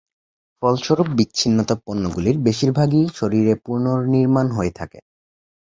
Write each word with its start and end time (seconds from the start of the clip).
ফলস্বরূপ 0.61 1.09
বিচ্ছিন্নতা 1.17 1.75
পণ্যগুলির 1.85 2.37
বেশিরভাগই 2.39 3.03
শরীরে 3.15 3.53
পুনর্নির্মাণ 3.65 4.47
হয়ে 4.51 4.73
থাকে। 4.75 4.99